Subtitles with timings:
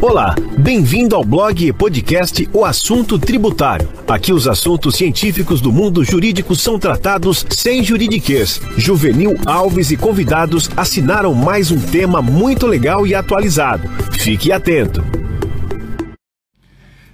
[0.00, 3.88] Olá, bem-vindo ao blog e podcast O Assunto Tributário.
[4.06, 8.60] Aqui os assuntos científicos do mundo jurídico são tratados sem juridiquês.
[8.76, 13.88] Juvenil Alves e convidados assinaram mais um tema muito legal e atualizado.
[14.12, 15.02] Fique atento.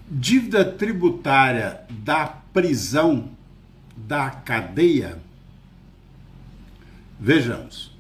[0.07, 3.31] Dívida tributária da prisão,
[3.97, 5.17] da cadeia?
[7.19, 7.94] Vejamos.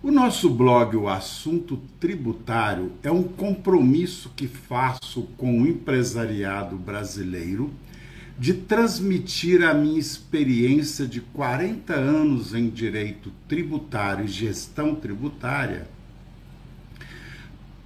[0.00, 7.72] O nosso blog, o assunto tributário, é um compromisso que faço com o empresariado brasileiro
[8.38, 15.88] de transmitir a minha experiência de 40 anos em direito tributário e gestão tributária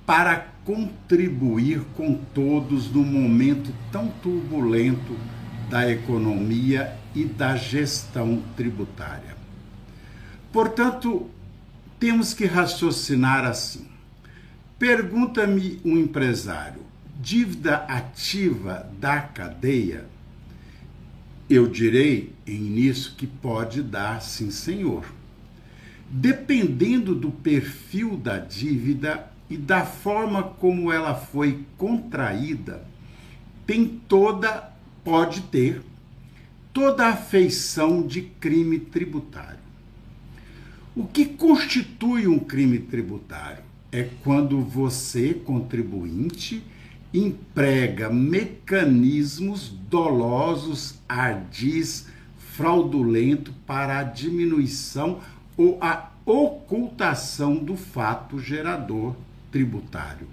[0.05, 5.17] para contribuir com todos no momento tão turbulento
[5.71, 9.35] da economia e da gestão tributária.
[10.53, 11.31] Portanto,
[12.03, 13.87] temos que raciocinar assim.
[14.77, 16.81] Pergunta-me um empresário:
[17.21, 20.05] dívida ativa da cadeia?
[21.49, 25.05] Eu direi em início que pode dar, sim, senhor.
[26.11, 32.85] Dependendo do perfil da dívida e da forma como ela foi contraída,
[33.65, 34.73] tem toda,
[35.05, 35.81] pode ter,
[36.73, 39.72] toda a feição de crime tributário.
[40.95, 43.65] O que constitui um crime tributário?
[43.91, 46.63] É quando você, contribuinte,
[47.15, 55.21] emprega mecanismos dolosos, ardis, fraudulento para a diminuição
[55.57, 59.17] ou a ocultação do fato gerador
[59.51, 60.29] tributário.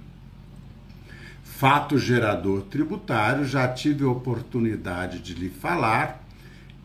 [1.42, 6.19] Fato gerador tributário, já tive a oportunidade de lhe falar,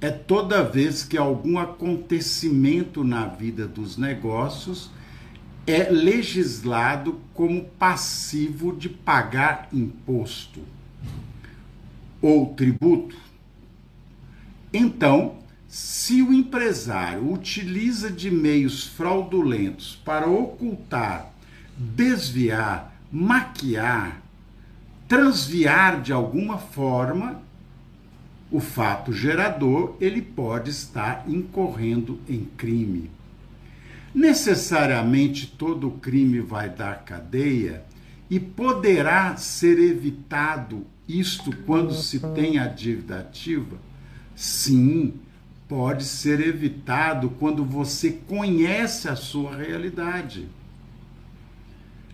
[0.04, 4.90] é toda vez que algum acontecimento na vida dos negócios
[5.66, 10.60] é legislado como passivo de pagar imposto
[12.20, 13.16] ou tributo.
[14.74, 21.32] Então, se o empresário utiliza de meios fraudulentos para ocultar,
[21.78, 24.20] desviar, maquiar,
[25.08, 27.43] transviar de alguma forma
[28.50, 33.10] o fato gerador, ele pode estar incorrendo em crime.
[34.14, 37.82] Necessariamente todo crime vai dar cadeia
[38.30, 43.76] e poderá ser evitado isto quando se tem a dívida ativa?
[44.34, 45.14] Sim,
[45.68, 50.48] pode ser evitado quando você conhece a sua realidade.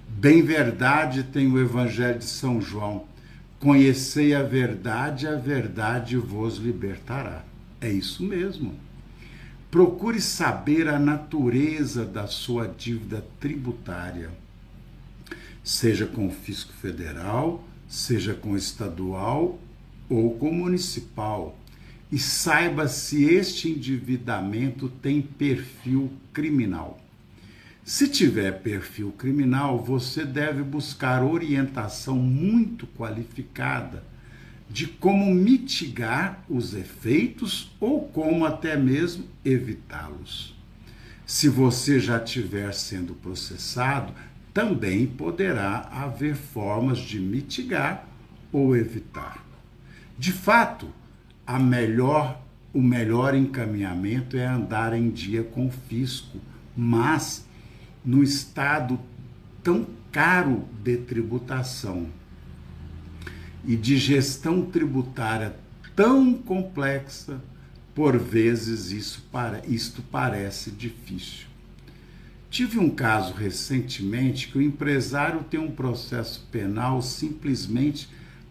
[0.08, 3.04] Bem verdade tem o Evangelho de São João
[3.60, 7.44] Conhecei a verdade, a verdade vos libertará.
[7.78, 8.75] É isso mesmo.
[9.71, 14.31] Procure saber a natureza da sua dívida tributária,
[15.62, 19.59] seja com o fisco federal, seja com o estadual
[20.09, 21.54] ou com o municipal,
[22.10, 26.99] e saiba se este endividamento tem perfil criminal.
[27.90, 34.04] Se tiver perfil criminal, você deve buscar orientação muito qualificada
[34.70, 40.56] de como mitigar os efeitos ou como até mesmo evitá-los.
[41.26, 44.12] Se você já estiver sendo processado,
[44.54, 48.06] também poderá haver formas de mitigar
[48.52, 49.44] ou evitar.
[50.16, 50.88] De fato,
[51.44, 52.40] a melhor,
[52.72, 56.38] o melhor encaminhamento é andar em dia com o fisco,
[56.76, 57.50] mas
[58.05, 58.99] no estado
[59.62, 62.09] tão caro de tributação
[63.65, 65.56] e de gestão tributária
[65.94, 67.41] tão complexa,
[67.94, 71.47] por vezes isso para, isto parece difícil.
[72.49, 78.09] Tive um caso recentemente que o empresário tem um processo penal simplesmente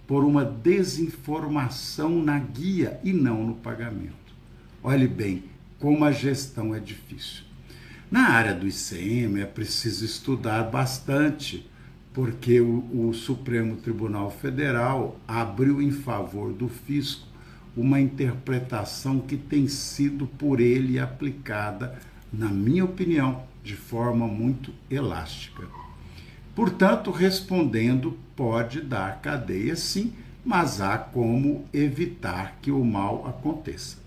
[0.08, 4.14] por uma desinformação na guia e não no pagamento.
[4.82, 5.44] Olhe bem
[5.80, 7.49] como a gestão é difícil.
[8.12, 11.70] Na área do ICM é preciso estudar bastante,
[12.12, 17.28] porque o, o, Supremo Tribunal Federal abriu em favor do fisco
[17.78, 22.00] uma interpretação que tem sido por ele aplicada,
[22.34, 25.68] na minha opinião, de forma muito elástica.
[26.56, 30.14] Portanto, respondendo, pode dar cadeia sim,
[30.44, 33.98] mas há como evitar que o mal aconteça.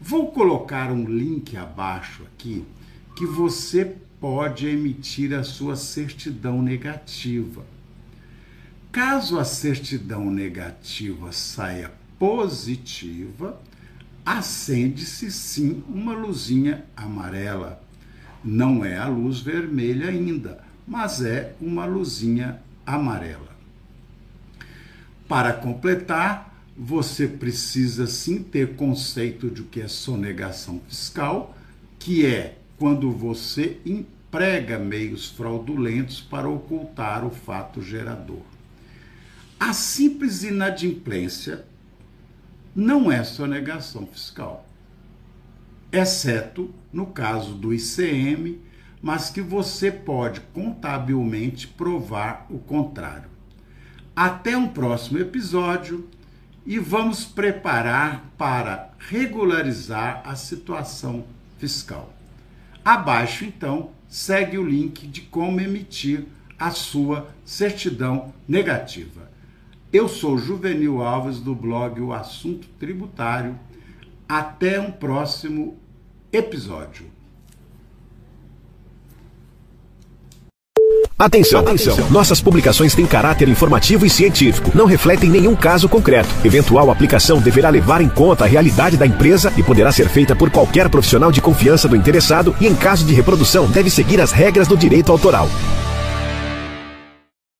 [0.00, 2.64] Vou colocar um link abaixo aqui
[3.16, 7.64] que você pode emitir a sua certidão negativa.
[8.90, 13.60] Caso a certidão negativa saia positiva,
[14.24, 17.82] acende-se sim uma luzinha amarela.
[18.44, 23.52] Não é a luz vermelha ainda, mas é uma luzinha amarela.
[25.26, 31.56] Para completar, você precisa sim ter conceito de o que é sonegação fiscal,
[31.98, 38.42] que é quando você emprega meios fraudulentos para ocultar o fato gerador.
[39.60, 41.64] A simples inadimplência
[42.74, 44.66] não é sonegação fiscal,
[45.92, 48.60] exceto no caso do ICM,
[49.00, 53.30] mas que você pode contabilmente provar o contrário.
[54.16, 56.08] Até um próximo episódio
[56.66, 61.24] e vamos preparar para regularizar a situação
[61.58, 62.12] fiscal.
[62.84, 66.24] Abaixo, então, segue o link de como emitir
[66.58, 69.30] a sua certidão negativa.
[69.92, 73.58] Eu sou Juvenil Alves do blog O Assunto Tributário.
[74.28, 75.76] Até um próximo
[76.32, 77.06] episódio.
[81.22, 81.96] Atenção, atenção.
[82.10, 84.72] Nossas publicações têm caráter informativo e científico.
[84.74, 86.28] Não refletem nenhum caso concreto.
[86.44, 90.50] Eventual aplicação deverá levar em conta a realidade da empresa e poderá ser feita por
[90.50, 94.66] qualquer profissional de confiança do interessado e, em caso de reprodução, deve seguir as regras
[94.66, 95.48] do direito autoral.